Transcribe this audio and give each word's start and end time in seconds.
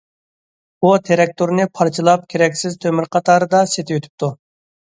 ئۇ 0.87 0.93
تىراكتورنى 1.09 1.67
پارچىلاپ 1.79 2.25
كېرەكسىز 2.33 2.79
تۆمۈر 2.87 3.11
قاتارىدا 3.17 3.61
سېتىۋېتىپتۇ. 3.75 4.33